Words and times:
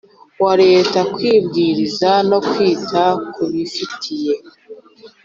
wa 0.43 0.53
Leta 0.63 0.99
kwibwiriza 1.13 2.11
no 2.29 2.39
kwita 2.49 3.03
ku 3.33 3.43
bifitiye 3.51 4.33